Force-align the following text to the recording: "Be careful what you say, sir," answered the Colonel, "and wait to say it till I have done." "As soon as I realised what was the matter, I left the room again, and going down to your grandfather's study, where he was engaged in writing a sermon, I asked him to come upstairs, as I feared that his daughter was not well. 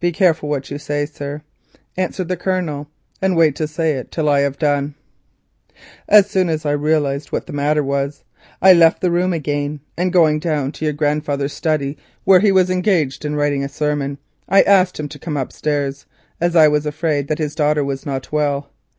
"Be 0.00 0.10
careful 0.10 0.48
what 0.48 0.70
you 0.70 0.78
say, 0.78 1.04
sir," 1.04 1.42
answered 1.98 2.28
the 2.28 2.36
Colonel, 2.38 2.88
"and 3.20 3.36
wait 3.36 3.54
to 3.56 3.68
say 3.68 3.90
it 3.92 4.10
till 4.10 4.26
I 4.26 4.40
have 4.40 4.58
done." 4.58 4.94
"As 6.08 6.30
soon 6.30 6.48
as 6.48 6.64
I 6.64 6.70
realised 6.70 7.30
what 7.30 7.42
was 7.42 7.46
the 7.48 7.52
matter, 7.52 8.12
I 8.62 8.72
left 8.72 9.02
the 9.02 9.10
room 9.10 9.34
again, 9.34 9.80
and 9.94 10.14
going 10.14 10.38
down 10.38 10.72
to 10.72 10.86
your 10.86 10.94
grandfather's 10.94 11.52
study, 11.52 11.98
where 12.24 12.40
he 12.40 12.52
was 12.52 12.70
engaged 12.70 13.26
in 13.26 13.36
writing 13.36 13.62
a 13.62 13.68
sermon, 13.68 14.16
I 14.48 14.62
asked 14.62 14.98
him 14.98 15.10
to 15.10 15.18
come 15.18 15.36
upstairs, 15.36 16.06
as 16.40 16.56
I 16.56 16.70
feared 16.90 17.28
that 17.28 17.36
his 17.38 17.54
daughter 17.54 17.84
was 17.84 18.06
not 18.06 18.32
well. 18.32 18.70